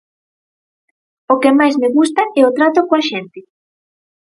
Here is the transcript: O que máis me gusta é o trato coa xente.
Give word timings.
O 1.33 1.35
que 1.41 1.51
máis 1.59 1.75
me 1.81 1.89
gusta 1.97 2.21
é 2.39 2.41
o 2.49 2.55
trato 2.57 2.79
coa 2.87 3.05
xente. 3.09 3.39